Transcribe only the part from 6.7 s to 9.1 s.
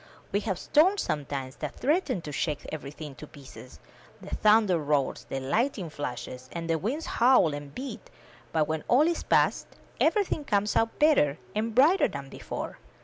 winds howl and beat; but, when all